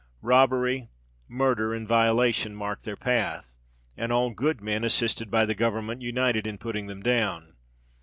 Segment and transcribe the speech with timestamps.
[0.23, 0.89] Robbery,
[1.27, 3.59] murder, and violation marked their path;
[3.95, 7.53] and all good men, assisted by the government, united in putting them down.